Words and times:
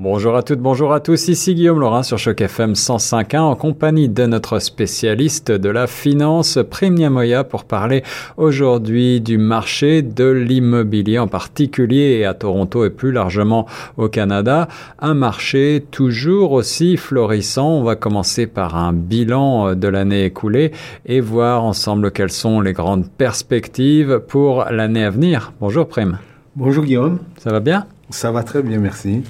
Bonjour 0.00 0.36
à 0.36 0.44
toutes, 0.44 0.60
bonjour 0.60 0.92
à 0.92 1.00
tous, 1.00 1.26
ici 1.26 1.56
Guillaume 1.56 1.80
Laurin 1.80 2.04
sur 2.04 2.18
Choc 2.18 2.40
FM 2.40 2.74
105.1 2.74 3.40
en 3.40 3.56
compagnie 3.56 4.08
de 4.08 4.26
notre 4.26 4.60
spécialiste 4.60 5.50
de 5.50 5.68
la 5.68 5.88
finance, 5.88 6.60
Prime 6.70 6.94
Niamoya, 6.94 7.42
pour 7.42 7.64
parler 7.64 8.04
aujourd'hui 8.36 9.20
du 9.20 9.38
marché 9.38 10.02
de 10.02 10.30
l'immobilier 10.30 11.18
en 11.18 11.26
particulier 11.26 12.24
à 12.24 12.34
Toronto 12.34 12.84
et 12.84 12.90
plus 12.90 13.10
largement 13.10 13.66
au 13.96 14.08
Canada. 14.08 14.68
Un 15.00 15.14
marché 15.14 15.84
toujours 15.90 16.52
aussi 16.52 16.96
florissant. 16.96 17.68
On 17.68 17.82
va 17.82 17.96
commencer 17.96 18.46
par 18.46 18.76
un 18.76 18.92
bilan 18.92 19.74
de 19.74 19.88
l'année 19.88 20.26
écoulée 20.26 20.70
et 21.06 21.20
voir 21.20 21.64
ensemble 21.64 22.12
quelles 22.12 22.30
sont 22.30 22.60
les 22.60 22.72
grandes 22.72 23.10
perspectives 23.10 24.20
pour 24.28 24.64
l'année 24.70 25.02
à 25.02 25.10
venir. 25.10 25.52
Bonjour 25.60 25.88
Prime. 25.88 26.18
Bonjour 26.54 26.84
Guillaume. 26.84 27.18
Ça 27.38 27.50
va 27.50 27.58
bien? 27.58 27.86
Ça 28.10 28.30
va 28.32 28.42
très 28.42 28.62
bien, 28.62 28.78
merci. 28.78 29.22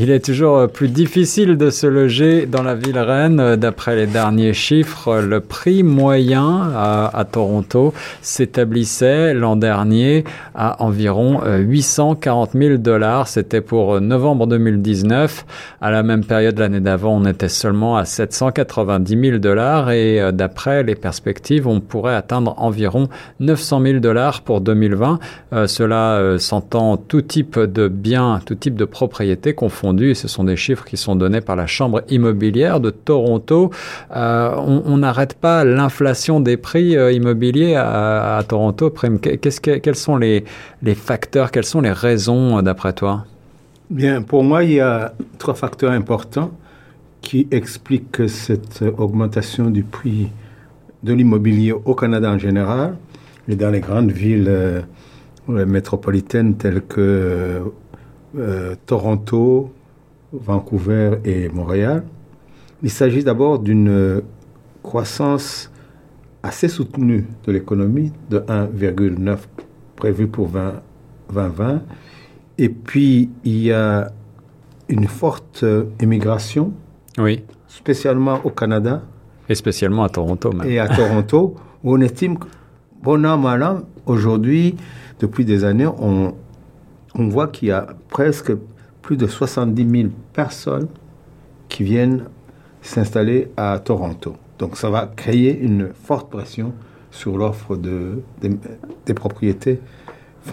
Il 0.00 0.12
est 0.12 0.24
toujours 0.24 0.58
euh, 0.58 0.66
plus 0.68 0.86
difficile 0.86 1.56
de 1.56 1.70
se 1.70 1.84
loger 1.88 2.46
dans 2.46 2.62
la 2.62 2.76
ville 2.76 3.00
reine. 3.00 3.56
D'après 3.56 3.96
les 3.96 4.06
derniers 4.06 4.52
chiffres, 4.52 5.18
le 5.18 5.40
prix 5.40 5.82
moyen 5.82 6.70
à, 6.76 7.24
Toronto 7.24 7.92
s'établissait 8.22 9.34
l'an 9.34 9.56
dernier 9.56 10.22
à 10.54 10.84
environ 10.84 11.40
840 11.44 12.54
euh, 12.54 12.68
000 12.68 12.76
dollars. 12.76 13.26
C'était 13.26 13.60
pour 13.60 13.94
euh, 13.94 14.00
novembre 14.00 14.46
2019. 14.46 15.44
À 15.80 15.90
la 15.90 16.04
même 16.04 16.24
période 16.24 16.56
l'année 16.60 16.78
d'avant, 16.78 17.16
on 17.16 17.24
était 17.24 17.48
seulement 17.48 17.96
à 17.96 18.04
790 18.04 19.20
000 19.20 19.38
dollars 19.38 19.90
et 19.90 20.30
d'après 20.32 20.84
les 20.84 20.94
perspectives, 20.94 21.66
on 21.66 21.80
pourrait 21.80 22.14
atteindre 22.14 22.54
environ 22.58 23.08
900 23.40 23.82
000 23.82 23.98
dollars 23.98 24.42
pour 24.42 24.60
2020. 24.60 25.18
cela 25.66 26.36
s'entend 26.38 26.96
tout 26.96 27.22
type 27.22 27.58
de 27.58 27.88
biens, 27.88 28.40
tout 28.44 28.54
type 28.54 28.76
de 28.76 28.84
propriétés 28.84 29.54
confondus 29.54 29.87
ce 30.14 30.28
sont 30.28 30.44
des 30.44 30.56
chiffres 30.56 30.84
qui 30.84 30.96
sont 30.96 31.16
donnés 31.16 31.40
par 31.40 31.56
la 31.56 31.66
Chambre 31.66 32.02
immobilière 32.08 32.80
de 32.80 32.90
Toronto. 32.90 33.70
Euh, 34.14 34.54
on 34.56 34.98
n'arrête 34.98 35.34
pas 35.34 35.64
l'inflation 35.64 36.40
des 36.40 36.56
prix 36.56 36.96
euh, 36.96 37.12
immobiliers 37.12 37.74
à, 37.76 38.42
Toronto. 38.46 38.90
Qu'est-ce 38.90 39.60
quels 39.60 39.94
sont 39.94 40.16
les, 40.16 40.44
les 40.82 40.94
facteurs, 40.94 41.50
quelles 41.50 41.64
sont 41.64 41.80
les 41.80 41.92
raisons 41.92 42.58
euh, 42.58 42.62
d'après 42.62 42.92
toi? 42.92 43.24
Bien, 43.90 44.22
pour 44.22 44.44
moi, 44.44 44.64
il 44.64 44.72
y 44.72 44.80
a 44.80 45.14
trois 45.38 45.54
facteurs 45.54 45.92
importants 45.92 46.50
qui 47.20 47.48
expliquent 47.50 48.28
cette 48.28 48.84
augmentation 48.98 49.70
du 49.70 49.82
prix 49.82 50.28
de 51.02 51.12
l'immobilier 51.12 51.72
au 51.72 51.94
Canada 51.94 52.30
en 52.30 52.38
général 52.38 52.96
et 53.48 53.56
dans 53.56 53.70
les 53.70 53.80
grandes 53.80 54.12
villes 54.12 54.84
métropolitaines 55.48 56.56
telles 56.56 56.82
que 56.82 57.62
Toronto, 58.86 59.72
Vancouver 60.32 61.18
et 61.24 61.48
Montréal. 61.48 62.04
Il 62.82 62.90
s'agit 62.90 63.24
d'abord 63.24 63.58
d'une 63.58 64.22
croissance 64.82 65.70
assez 66.42 66.68
soutenue 66.68 67.26
de 67.44 67.52
l'économie, 67.52 68.12
de 68.30 68.38
1,9 68.40 69.38
prévu 69.96 70.28
pour 70.28 70.48
2020. 70.48 71.82
Et 72.58 72.68
puis, 72.68 73.30
il 73.44 73.62
y 73.62 73.72
a 73.72 74.10
une 74.88 75.06
forte 75.06 75.64
immigration. 76.00 76.72
Oui. 77.18 77.44
Spécialement 77.66 78.40
au 78.44 78.50
Canada. 78.50 79.02
Et 79.48 79.54
spécialement 79.54 80.04
à 80.04 80.08
Toronto. 80.08 80.52
Même. 80.52 80.68
Et 80.68 80.78
à 80.78 80.88
Toronto, 80.88 81.56
où 81.84 81.94
on 81.94 82.00
estime, 82.00 82.38
bon 83.02 83.24
an, 83.24 83.38
mal 83.38 83.62
an, 83.62 83.80
aujourd'hui, 84.06 84.76
depuis 85.20 85.44
des 85.44 85.64
années, 85.64 85.86
on, 85.86 86.34
on 87.14 87.28
voit 87.28 87.48
qu'il 87.48 87.68
y 87.68 87.72
a 87.72 87.86
presque 88.08 88.52
plus 89.08 89.16
de 89.16 89.26
70 89.26 89.90
000 90.02 90.12
personnes 90.34 90.86
qui 91.70 91.82
viennent 91.82 92.24
s'installer 92.82 93.50
à 93.56 93.78
Toronto. 93.78 94.36
Donc 94.58 94.76
ça 94.76 94.90
va 94.90 95.06
créer 95.06 95.58
une 95.58 95.94
forte 95.94 96.28
pression 96.28 96.74
sur 97.10 97.38
l'offre 97.38 97.76
de, 97.76 98.20
des 99.06 99.14
propriétés 99.14 99.80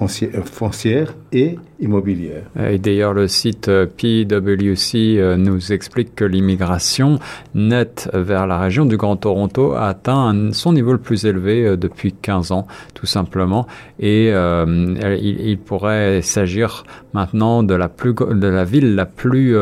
euh, 0.02 0.42
foncière 0.44 1.14
et 1.32 1.58
immobilière. 1.80 2.44
D'ailleurs, 2.56 3.14
le 3.14 3.28
site 3.28 3.68
euh, 3.68 3.86
PwC 3.86 5.18
euh, 5.18 5.38
nous 5.38 5.72
explique 5.72 6.16
que 6.16 6.26
l'immigration 6.26 7.20
nette 7.54 8.10
vers 8.14 8.48
la 8.48 8.60
région 8.60 8.86
du 8.86 8.98
Grand 8.98 9.16
Toronto 9.16 9.74
a 9.74 9.88
atteint 9.88 10.52
son 10.52 10.74
niveau 10.74 10.92
le 10.92 10.98
plus 10.98 11.26
élevé 11.26 11.78
depuis 11.78 12.14
15 12.14 12.52
ans, 12.52 12.68
tout 12.94 13.06
simplement. 13.06 13.68
Et 14.00 14.30
il, 14.30 15.58
pourrait 15.58 16.22
s'agir 16.22 16.84
maintenant 17.14 17.64
de 17.64 17.74
la, 17.74 17.90
plus, 17.90 18.14
de 18.14 18.48
la 18.48 18.64
ville 18.64 18.96
la 18.96 19.06
plus 19.06 19.56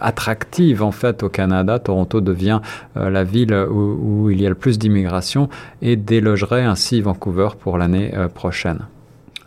attractive, 0.00 0.82
en 0.82 0.92
fait, 0.92 1.22
au 1.22 1.28
Canada. 1.28 1.78
Toronto 1.78 2.20
devient 2.20 2.60
la 2.94 3.24
ville 3.24 3.54
où, 3.70 4.30
il 4.30 4.40
y 4.40 4.46
a 4.46 4.48
le 4.48 4.54
plus 4.54 4.78
d'immigration 4.78 5.48
et 5.82 5.96
délogerait 5.96 6.64
ainsi 6.64 7.00
Vancouver 7.00 7.48
pour 7.58 7.78
l'année 7.78 8.12
prochaine. 8.34 8.86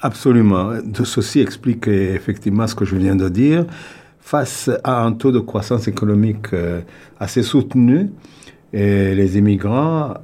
Absolument. 0.01 0.73
Ceci 1.03 1.39
explique 1.39 1.87
effectivement 1.87 2.67
ce 2.67 2.75
que 2.75 2.85
je 2.85 2.95
viens 2.95 3.15
de 3.15 3.29
dire. 3.29 3.65
Face 4.19 4.69
à 4.83 5.03
un 5.03 5.13
taux 5.13 5.31
de 5.31 5.39
croissance 5.39 5.87
économique 5.87 6.53
euh, 6.53 6.81
assez 7.19 7.43
soutenu, 7.43 8.11
et 8.73 9.15
les 9.15 9.37
immigrants 9.37 10.15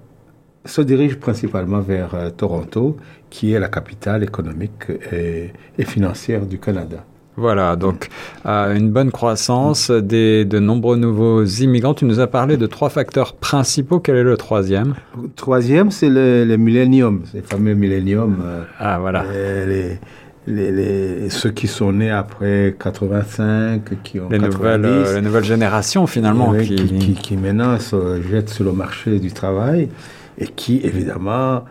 se 0.66 0.82
dirigent 0.82 1.18
principalement 1.18 1.80
vers 1.80 2.14
euh, 2.14 2.30
Toronto, 2.30 2.98
qui 3.30 3.54
est 3.54 3.60
la 3.60 3.70
capitale 3.70 4.24
économique 4.24 4.92
et 5.12 5.86
financière 5.86 6.46
du 6.46 6.60
Canada. 6.60 7.06
Voilà, 7.36 7.76
donc 7.76 8.10
euh, 8.46 8.76
une 8.76 8.92
bonne 8.92 9.12
croissance, 9.12 9.90
des, 9.90 10.46
de 10.46 10.60
nombreux 10.60 10.98
nouveaux 10.98 11.44
immigrants. 11.44 11.96
Tu 11.96 12.06
nous 12.06 12.20
as 12.20 12.28
parlé 12.28 12.58
de 12.58 12.68
trois 12.68 12.90
facteurs 12.90 13.34
principaux. 13.34 14.00
Quel 14.00 14.18
est 14.18 14.24
le 14.24 14.38
troisième? 14.38 14.94
Le 15.20 15.30
troisième, 15.36 15.90
c'est 15.90 16.10
le, 16.10 16.46
le 16.46 16.58
millénium, 16.58 17.24
les 17.34 17.42
fameux 17.42 17.74
millénium. 17.74 18.38
Euh, 18.44 18.64
ah, 18.78 19.00
voilà. 19.00 19.24
Les, 19.32 20.00
les, 20.46 20.72
les, 20.72 21.30
ceux 21.30 21.50
qui 21.50 21.68
sont 21.68 21.92
nés 21.92 22.12
après 22.12 22.76
85, 22.80 23.82
qui 24.04 24.20
ont 24.20 24.30
les 24.30 24.38
nouvelles, 24.38 24.86
euh, 24.86 25.16
les 25.16 25.22
nouvelles 25.22 25.44
générations 25.44 26.06
finalement, 26.06 26.54
qui... 26.54 26.76
Qui, 26.76 27.14
qui, 27.14 27.38
maintenant 27.38 27.80
se 27.80 28.22
jettent 28.22 28.50
sur 28.50 28.66
le 28.66 28.74
marché 28.74 29.20
du 29.20 29.32
travail 29.32 29.90
et 30.38 30.48
qui 30.48 30.82
évidemment 30.84 31.64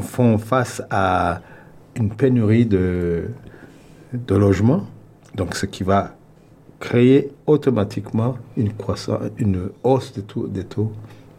font 0.00 0.38
face 0.38 0.82
à 0.90 1.40
une 1.96 2.10
pénurie 2.10 2.66
de 2.66 3.24
de 4.12 4.34
logement, 4.34 4.86
donc 5.34 5.54
ce 5.54 5.66
qui 5.66 5.82
va 5.82 6.14
créer 6.80 7.30
automatiquement 7.46 8.36
une, 8.56 8.72
croissance, 8.72 9.20
une 9.38 9.70
hausse 9.82 10.12
des 10.12 10.22
taux, 10.22 10.46
des 10.46 10.64
taux 10.64 10.92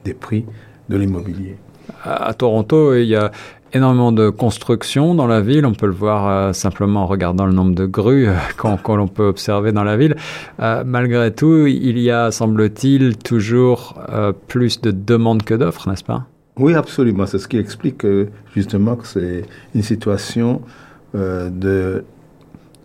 des 0.06 0.14
prix 0.14 0.46
de 0.90 0.98
l'immobilier. 0.98 1.58
À 2.04 2.34
Toronto, 2.34 2.96
il 2.96 3.08
y 3.08 3.16
a 3.16 3.32
énormément 3.74 4.12
de 4.12 4.30
construction 4.30 5.16
dans 5.16 5.28
la 5.28 5.42
ville. 5.42 5.66
On 5.66 5.74
peut 5.74 5.86
le 5.86 5.94
voir 5.94 6.28
euh, 6.28 6.54
simplement 6.54 7.04
en 7.04 7.06
regardant 7.06 7.46
le 7.46 7.54
nombre 7.54 7.76
de 7.76 7.86
grues 7.86 8.28
euh, 8.28 8.36
qu'on 8.58 8.96
l'on 8.96 9.08
peut 9.08 9.28
observer 9.28 9.72
dans 9.72 9.84
la 9.84 9.98
ville. 9.98 10.16
Euh, 10.60 10.84
malgré 10.86 11.34
tout, 11.34 11.68
il 11.68 12.00
y 12.00 12.12
a, 12.12 12.32
semble-t-il, 12.32 13.18
toujours 13.18 14.00
plus 14.48 14.82
de 14.82 14.92
demandes 14.92 15.44
que 15.44 15.54
d'offres, 15.54 15.90
n'est-ce 15.90 16.04
pas? 16.04 16.26
Oui, 16.58 16.74
absolument. 16.74 17.26
C'est 17.26 17.40
ce 17.40 17.48
qui 17.48 17.58
explique 17.58 18.06
justement 18.54 18.96
que 18.96 19.08
c'est 19.08 19.46
une 19.74 19.84
situation 19.84 20.62
de 21.04 22.04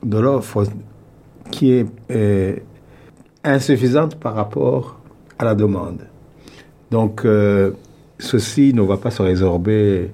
de 0.04 0.18
l'offre 0.18 0.64
qui 1.50 1.72
est, 1.72 2.62
insuffisante 3.44 4.16
par 4.16 4.34
rapport 4.34 4.98
à 5.38 5.44
la 5.44 5.54
demande. 5.54 6.00
Donc, 6.90 7.24
euh, 7.24 7.72
ceci 8.18 8.72
ne 8.72 8.82
va 8.82 8.96
pas 8.96 9.10
se 9.10 9.22
résorber 9.22 10.10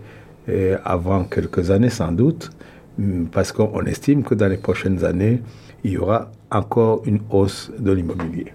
euh, 0.48 0.76
avant 0.84 1.24
quelques 1.24 1.70
années 1.70 1.90
sans 1.90 2.10
doute, 2.12 2.50
mm, 2.98 3.26
parce 3.26 3.52
qu'on 3.52 3.84
estime 3.84 4.22
que 4.24 4.34
dans 4.34 4.48
les 4.48 4.56
prochaines 4.56 5.04
années, 5.04 5.42
il 5.84 5.92
y 5.92 5.98
aura 5.98 6.30
encore 6.50 7.02
une 7.04 7.20
hausse 7.30 7.70
de 7.78 7.92
l'immobilier. 7.92 8.52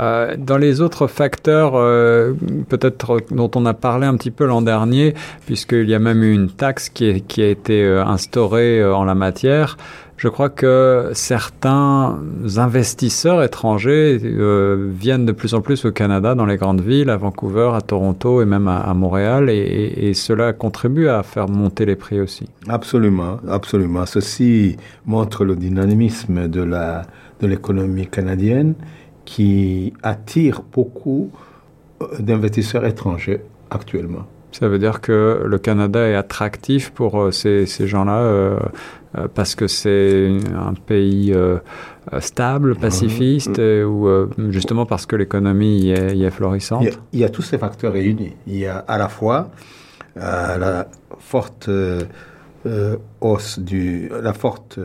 Euh, 0.00 0.36
dans 0.36 0.58
les 0.58 0.80
autres 0.80 1.06
facteurs, 1.06 1.72
peut-être 2.68 3.18
dont 3.30 3.50
on 3.54 3.64
a 3.64 3.74
parlé 3.74 4.06
un 4.06 4.16
petit 4.16 4.32
peu 4.32 4.44
l'an 4.44 4.60
dernier, 4.60 5.14
puisqu'il 5.46 5.88
y 5.88 5.94
a 5.94 6.00
même 6.00 6.24
eu 6.24 6.34
une 6.34 6.50
taxe 6.50 6.88
qui 6.88 7.04
a 7.40 7.46
été 7.46 7.86
instaurée 7.86 8.84
en 8.84 9.04
la 9.04 9.14
matière, 9.14 9.76
je 10.16 10.28
crois 10.28 10.48
que 10.48 11.10
certains 11.12 12.18
investisseurs 12.56 13.42
étrangers 13.42 14.20
euh, 14.22 14.90
viennent 14.92 15.26
de 15.26 15.32
plus 15.32 15.54
en 15.54 15.60
plus 15.60 15.84
au 15.84 15.92
Canada, 15.92 16.34
dans 16.34 16.46
les 16.46 16.56
grandes 16.56 16.80
villes, 16.80 17.10
à 17.10 17.16
Vancouver, 17.16 17.70
à 17.74 17.80
Toronto 17.80 18.40
et 18.40 18.44
même 18.44 18.68
à, 18.68 18.94
Montréal, 18.94 19.50
et, 19.50 20.14
cela 20.14 20.52
contribue 20.52 21.08
à 21.08 21.22
faire 21.22 21.48
monter 21.48 21.84
les 21.84 21.96
prix 21.96 22.20
aussi. 22.20 22.48
Absolument, 22.68 23.38
absolument. 23.48 24.06
Ceci 24.06 24.76
montre 25.06 25.44
le 25.44 25.56
dynamisme 25.56 26.48
de 26.48 26.62
la 26.62 27.02
de 27.40 27.46
l'économie 27.46 28.06
canadienne 28.06 28.74
qui 29.24 29.92
attire 30.02 30.62
beaucoup 30.72 31.30
euh, 32.02 32.06
d'investisseurs 32.18 32.84
étrangers 32.86 33.40
actuellement. 33.70 34.26
Ça 34.54 34.68
veut 34.68 34.78
dire 34.78 35.00
que 35.00 35.42
le 35.44 35.58
Canada 35.58 36.06
est 36.06 36.14
attractif 36.14 36.90
pour 36.90 37.20
euh, 37.20 37.32
ces, 37.32 37.66
ces 37.66 37.88
gens-là 37.88 38.18
euh, 38.18 38.58
euh, 39.18 39.26
parce 39.34 39.56
que 39.56 39.66
c'est 39.66 40.30
un 40.54 40.74
pays 40.74 41.34
stable, 42.20 42.76
pacifiste, 42.76 43.58
ou 43.58 44.08
justement 44.50 44.86
parce 44.86 45.06
que 45.06 45.16
l'économie 45.16 45.80
y 45.80 45.90
est, 45.90 46.16
y 46.16 46.24
est 46.24 46.30
florissante 46.30 46.82
il 46.82 46.88
y, 46.88 46.90
a, 46.90 46.96
il 47.12 47.18
y, 47.20 47.24
a, 47.24 47.28
tous 47.30 47.42
ces 47.42 47.58
facteurs 47.58 47.94
réunis. 47.94 48.34
Il 48.46 48.56
y 48.56 48.66
a 48.66 48.78
à 48.78 48.96
la 48.96 49.08
fois 49.08 49.50
la 50.14 50.86
forte 51.18 51.68
hausse 53.20 53.58
du, 53.58 54.08
la 54.22 54.32
forte 54.32 54.78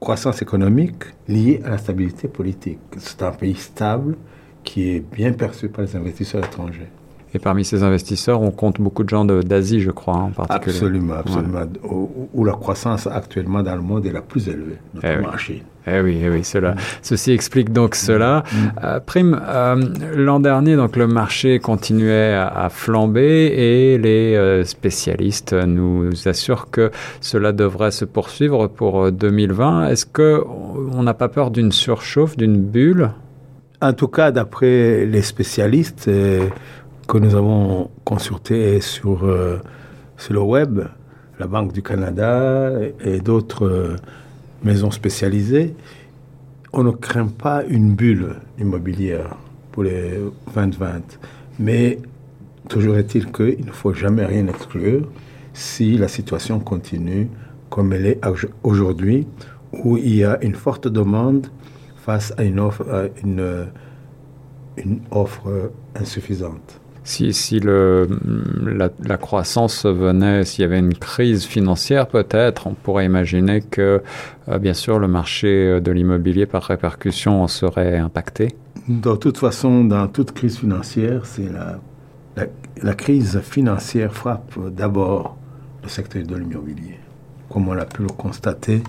croissance 0.00 0.40
économique 0.40 1.04
liée 1.28 1.60
à 1.66 1.70
la 1.70 1.78
stabilité 1.78 2.28
politique. 2.28 2.78
C'est 2.96 3.22
un 3.22 3.32
pays 3.32 3.56
stable 3.56 4.16
qui 4.64 4.90
est 4.90 5.00
bien 5.00 5.32
perçu 5.32 5.68
par 5.68 5.84
les 5.84 5.96
investisseurs 5.96 6.44
étrangers. 6.44 6.88
Et 7.34 7.38
parmi 7.38 7.64
ces 7.64 7.82
investisseurs, 7.82 8.40
on 8.40 8.50
compte 8.50 8.80
beaucoup 8.80 9.04
de 9.04 9.08
gens 9.08 9.24
d'Asie, 9.24 9.80
je 9.80 9.90
crois, 9.90 10.16
en 10.16 10.30
particulier. 10.30 10.76
Absolument, 10.76 11.14
absolument. 11.14 11.62
Où, 12.32 12.44
la 12.44 12.52
croissance 12.52 13.06
actuellement 13.06 13.62
dans 13.62 13.74
le 13.74 13.82
monde 13.82 14.06
est 14.06 14.12
la 14.12 14.22
plus 14.22 14.48
élevée, 14.48 14.78
notamment 14.94 15.28
eh 15.30 15.34
en 15.34 15.36
Chine. 15.36 15.62
Eh 15.88 16.00
oui, 16.00 16.20
eh 16.22 16.28
oui, 16.30 16.42
cela. 16.44 16.72
Mm. 16.72 16.78
Ceci 17.02 17.32
explique 17.32 17.72
donc 17.72 17.92
mm. 17.92 17.94
cela. 17.94 18.44
Mm. 18.50 18.56
Euh, 18.84 19.00
Prime, 19.00 19.40
euh, 19.42 19.84
l'an 20.14 20.40
dernier, 20.40 20.76
donc 20.76 20.96
le 20.96 21.06
marché 21.06 21.58
continuait 21.58 22.34
à, 22.34 22.68
flamber 22.70 23.52
et 23.54 23.98
les 23.98 24.34
euh, 24.34 24.64
spécialistes 24.64 25.52
nous 25.52 26.10
assurent 26.26 26.70
que 26.70 26.90
cela 27.20 27.52
devrait 27.52 27.90
se 27.92 28.04
poursuivre 28.04 28.66
pour 28.68 29.12
2020. 29.12 29.88
Est-ce 29.88 30.06
que 30.06 30.42
on 30.92 31.02
n'a 31.02 31.14
pas 31.14 31.28
peur 31.28 31.50
d'une 31.50 31.72
surchauffe, 31.72 32.36
d'une 32.36 32.60
bulle? 32.60 33.10
En 33.82 33.92
tout 33.92 34.08
cas, 34.08 34.30
d'après 34.30 35.04
les 35.04 35.22
spécialistes 35.22 36.08
que 37.06 37.18
nous 37.18 37.34
avons 37.34 37.90
consultés 38.04 38.80
sur, 38.80 39.24
euh, 39.24 39.58
sur 40.16 40.34
le 40.34 40.40
web, 40.40 40.80
la 41.38 41.46
Banque 41.46 41.72
du 41.72 41.82
Canada 41.82 42.72
et, 43.04 43.20
d'autres 43.20 43.66
euh, 43.66 43.96
maisons 44.64 44.90
spécialisées, 44.90 45.74
on 46.72 46.82
ne 46.82 46.90
craint 46.90 47.28
pas 47.28 47.64
une 47.64 47.94
bulle 47.94 48.36
immobilière 48.58 49.36
pour 49.72 49.84
les 49.84 50.18
2020. 50.54 51.18
Mais 51.60 51.98
toujours 52.68 52.96
est-il 52.96 53.30
qu'il 53.30 53.64
ne 53.64 53.72
faut 53.72 53.92
jamais 53.92 54.24
rien 54.24 54.48
exclure 54.48 55.08
si 55.54 55.96
la 55.96 56.08
situation 56.08 56.58
continue 56.58 57.28
comme 57.70 57.92
elle 57.92 58.06
est 58.06 58.20
aujourd'hui, 58.62 59.26
où 59.72 59.96
il 59.96 60.16
y 60.16 60.24
a 60.24 60.42
une 60.42 60.54
forte 60.54 60.88
demande 60.88 61.48
face 61.96 62.32
à 62.36 62.44
une 62.44 62.60
offre, 62.60 63.10
une 63.24 63.66
offre 65.10 65.70
insuffisante 65.94 66.80
si, 67.06 67.32
si 67.32 67.60
la, 67.60 69.16
croissance 69.16 69.86
venait, 69.86 70.44
s'il 70.44 70.62
y 70.62 70.64
avait 70.64 70.80
une 70.80 70.94
crise 70.94 71.44
financière 71.44 72.08
peut-être, 72.08 72.66
on 72.66 72.74
pourrait 72.74 73.06
imaginer 73.06 73.60
que, 73.60 74.02
euh, 74.48 74.58
bien 74.58 74.74
sûr, 74.74 74.98
le 74.98 75.06
marché 75.06 75.80
de 75.80 75.92
l'immobilier 75.92 76.46
par 76.46 76.64
répercussion 76.64 77.42
en 77.44 77.48
serait 77.48 77.96
impacté. 77.96 78.56
De 78.88 79.14
toute 79.14 79.38
façon, 79.38 79.84
dans 79.84 80.08
toute 80.08 80.32
crise 80.32 80.58
financière, 80.58 81.26
c'est 81.26 81.48
la, 81.48 81.78
la, 82.82 82.94
crise 82.94 83.40
financière 83.40 84.12
frappe 84.12 84.58
d'abord 84.70 85.38
le 85.84 85.88
secteur 85.88 86.24
de 86.24 86.36
l'immobilier, 86.36 86.98
comme 87.48 87.68
on 87.68 87.74
l'a 87.74 87.86
pu 87.86 88.02
le 88.02 88.08
constater 88.08 88.82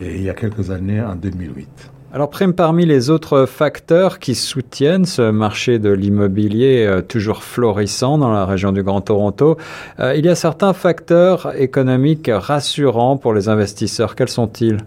il 0.00 0.22
y 0.22 0.28
a 0.28 0.34
quelques 0.34 0.70
années, 0.70 1.00
en 1.00 1.14
2008. 1.14 1.93
Alors, 2.14 2.30
prime 2.30 2.52
parmi 2.52 2.86
les 2.86 3.10
autres 3.10 3.44
facteurs 3.44 4.20
qui 4.20 4.36
soutiennent 4.36 5.04
ce 5.04 5.32
marché 5.32 5.80
de 5.80 5.90
l'immobilier 5.90 6.86
euh, 6.86 7.02
toujours 7.02 7.42
florissant 7.42 8.18
dans 8.18 8.30
la 8.30 8.46
région 8.46 8.70
du 8.70 8.84
Grand 8.84 9.00
Toronto, 9.00 9.56
euh, 9.98 10.14
il 10.14 10.24
y 10.24 10.28
a 10.28 10.36
certains 10.36 10.74
facteurs 10.74 11.60
économiques 11.60 12.30
rassurants 12.32 13.16
pour 13.16 13.34
les 13.34 13.48
investisseurs. 13.48 14.14
Quels 14.14 14.28
sont-ils? 14.28 14.78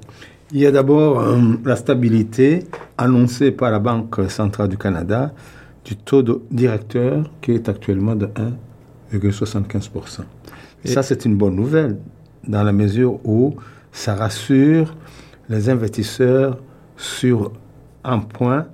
Il 0.53 0.61
y 0.61 0.65
a 0.65 0.71
d'abord 0.71 1.19
euh, 1.19 1.37
la 1.65 1.75
stabilité 1.75 2.63
annoncée 2.97 3.51
par 3.51 3.71
la 3.71 3.79
Banque 3.79 4.21
centrale 4.29 4.69
du 4.69 4.77
Canada 4.77 5.33
du 5.83 5.97
taux 5.97 6.23
de 6.23 6.41
directeur 6.49 7.29
qui 7.41 7.51
est 7.51 7.67
actuellement 7.67 8.15
de 8.15 8.29
1,75%. 9.11 10.21
Et 10.85 10.87
ça, 10.87 11.03
c'est 11.03 11.25
une 11.25 11.35
bonne 11.35 11.57
nouvelle 11.57 11.97
dans 12.47 12.63
la 12.63 12.71
mesure 12.71 13.19
où 13.25 13.57
ça 13.91 14.15
rassure 14.15 14.95
les 15.49 15.69
investisseurs 15.69 16.57
sur 16.97 17.51
un 18.03 18.19
point 18.19 18.65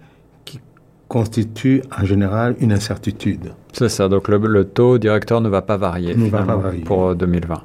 qui 0.45 0.59
constitue 1.07 1.81
en 1.97 2.05
général 2.05 2.55
une 2.59 2.71
incertitude. 2.71 3.53
C'est 3.73 3.89
ça, 3.89 4.07
donc 4.07 4.27
le, 4.27 4.65
taux 4.65 4.97
directeur 4.97 5.41
ne 5.41 5.49
va 5.49 5.61
pas 5.61 5.77
varier, 5.77 6.15
ne 6.15 6.29
va 6.29 6.43
pas 6.43 6.55
varier. 6.55 6.83
pour 6.83 7.15
2020. 7.15 7.61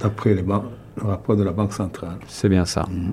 D'après 0.00 0.34
le 0.34 0.44
rapport 1.02 1.36
de 1.36 1.42
la 1.42 1.52
Banque 1.52 1.72
centrale. 1.72 2.18
C'est 2.28 2.48
bien 2.48 2.64
ça. 2.64 2.82
Mm. 2.90 3.12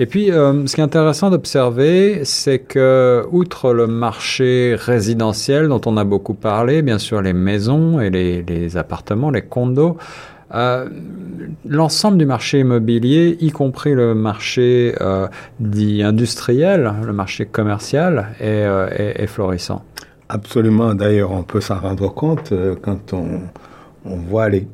Et 0.00 0.06
puis, 0.06 0.30
euh, 0.30 0.64
ce 0.68 0.76
qui 0.76 0.80
est 0.80 0.84
intéressant 0.84 1.28
d'observer, 1.28 2.20
c'est 2.22 2.60
que, 2.60 3.26
outre 3.32 3.72
le 3.72 3.88
marché 3.88 4.76
résidentiel 4.78 5.66
dont 5.66 5.80
on 5.86 5.96
a 5.96 6.04
beaucoup 6.04 6.34
parlé, 6.34 6.82
bien 6.82 6.98
sûr 6.98 7.20
les 7.20 7.32
maisons 7.32 8.00
et 8.00 8.08
les, 8.08 8.44
les 8.44 8.76
appartements, 8.76 9.30
les 9.30 9.42
condos, 9.42 9.96
euh, 10.54 10.88
l'ensemble 11.66 12.18
du 12.18 12.26
marché 12.26 12.60
immobilier, 12.60 13.36
y 13.40 13.50
compris 13.50 13.94
le 13.94 14.14
marché 14.14 14.94
euh, 15.00 15.28
dit 15.60 16.02
industriel, 16.02 16.92
le 17.04 17.12
marché 17.12 17.46
commercial, 17.46 18.28
est, 18.40 18.64
euh, 18.64 18.88
est, 18.90 19.26
florissant. 19.26 19.84
Absolument. 20.28 20.94
D'ailleurs, 20.94 21.32
on 21.32 21.42
peut 21.42 21.60
s'en 21.60 21.78
rendre 21.78 22.12
compte 22.12 22.52
quand 22.82 23.12
on, 23.12 23.40
voit 24.04 24.48
les, 24.48 24.66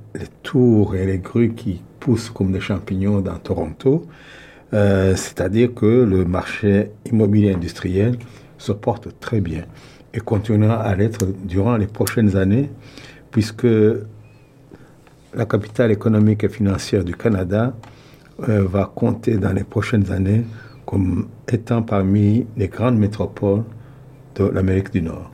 tours 0.42 0.94
et 0.94 1.06
les 1.06 1.18
grues 1.18 1.54
qui 1.54 1.82
poussent 1.98 2.30
comme 2.30 2.52
des 2.52 2.60
champignons 2.60 3.20
dans 3.20 3.36
Toronto. 3.36 4.06
C'est-à-dire 4.72 5.72
que 5.72 5.86
le 5.86 6.24
marché 6.24 6.90
immobilier 7.06 7.52
industriel 7.52 8.16
se 8.58 8.72
porte 8.72 9.08
très 9.20 9.40
bien 9.40 9.64
et 10.12 10.18
continuera 10.18 10.82
à 10.82 10.96
l'être 10.96 11.26
durant 11.44 11.76
les 11.76 11.86
prochaines 11.86 12.36
années, 12.36 12.70
puisque 13.30 13.66
la 15.36 15.46
capitale 15.46 15.90
économique 15.90 16.44
et 16.44 16.48
financière 16.48 17.04
du 17.04 17.14
Canada 17.14 17.72
euh, 18.48 18.64
va 18.66 18.90
compter 18.94 19.36
dans 19.36 19.52
les 19.52 19.64
prochaines 19.64 20.10
années 20.10 20.44
comme 20.86 21.28
étant 21.48 21.82
parmi 21.82 22.46
les 22.56 22.68
grandes 22.68 22.98
métropoles 22.98 23.62
de 24.36 24.44
l'Amérique 24.44 24.92
du 24.92 25.02
Nord. 25.02 25.30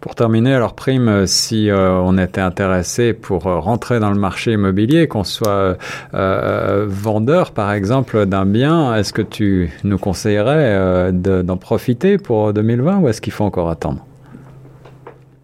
Pour 0.00 0.14
terminer, 0.14 0.54
alors 0.54 0.74
Prime, 0.74 1.26
si 1.26 1.70
euh, 1.70 1.92
on 1.92 2.18
était 2.18 2.40
intéressé 2.40 3.12
pour 3.12 3.46
euh, 3.46 3.58
rentrer 3.58 3.98
dans 3.98 4.10
le 4.10 4.18
marché 4.18 4.52
immobilier, 4.52 5.08
qu'on 5.08 5.24
soit 5.24 5.76
vendeur 6.12 7.52
par 7.52 7.72
exemple 7.72 8.26
d'un 8.26 8.46
bien, 8.46 8.94
est-ce 8.94 9.12
que 9.12 9.22
tu 9.22 9.70
nous 9.84 9.98
conseillerais 9.98 11.12
d'en 11.12 11.56
profiter 11.56 12.18
pour 12.18 12.52
2020 12.52 12.98
ou 12.98 13.08
est-ce 13.08 13.20
qu'il 13.20 13.32
faut 13.32 13.44
encore 13.44 13.70
attendre? 13.70 14.04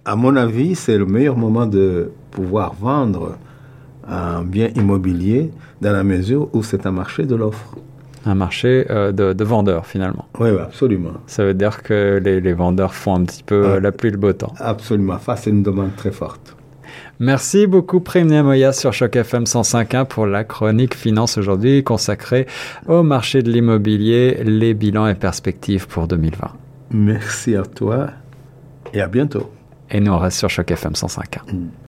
À 0.05 0.17
mon 0.17 0.37
avis, 0.37 0.75
c'est 0.75 0.99
le 0.99 1.07
meilleur 1.07 1.37
moment 1.37 1.67
de 1.67 2.13
pouvoir 2.33 2.75
vendre 2.75 3.37
un 4.09 4.43
bien 4.43 4.69
immobilier 4.77 5.51
dans 5.81 5.93
la 5.93 6.05
mesure 6.05 6.49
où 6.53 6.63
c'est 6.63 6.87
un 6.87 6.93
marché 6.93 7.25
de 7.25 7.35
l'offre. 7.35 7.77
Un 8.25 8.35
marché 8.35 8.87
euh, 8.91 9.11
de, 9.11 9.45
vendeurs 9.45 9.87
finalement. 9.87 10.27
Oui, 10.39 10.51
absolument. 10.51 11.13
Ça 11.27 11.45
veut 11.45 11.55
dire 11.55 11.83
que 11.83 12.21
les, 12.23 12.53
vendeurs 12.53 12.95
font 12.95 13.17
un 13.17 13.25
petit 13.25 13.43
peu 13.43 13.75
ah. 13.75 13.81
la 13.81 13.91
pluie 13.91 14.11
le 14.11 14.17
beau 14.17 14.33
temps. 14.33 14.55
Absolument, 14.59 15.19
face 15.19 15.47
à 15.47 15.51
une 15.51 15.63
demande 15.63 15.97
très 15.97 16.13
forte. 16.13 16.57
Merci 17.19 17.67
beaucoup 17.67 18.01
Prime 18.01 18.43
Moya 18.43 18.73
sur 18.73 18.93
Choc 18.93 19.17
FM 19.17 19.45
105.1 19.45 20.07
pour 20.07 20.27
la 20.27 20.45
chronique 20.45 20.95
finance 20.95 21.39
aujourd'hui 21.39 21.85
consacrée 21.85 22.47
au 22.89 23.03
marché 23.03 23.43
de 23.43 23.51
l'immobilier, 23.51 24.43
les 24.45 24.75
bilans 24.75 25.07
et 25.07 25.15
perspectives 25.15 25.87
pour 25.87 26.09
2020. 26.09 26.51
Merci 26.91 27.57
à 27.57 27.63
toi 27.63 28.11
et 28.93 29.01
à 29.01 29.09
bientôt. 29.09 29.51
Et 29.91 30.01
nous 30.01 30.13
on 30.13 30.19
reste 30.19 30.39
sur 30.39 30.51
Choc 30.51 30.71
FM 30.71 30.93
105.1. 30.93 31.82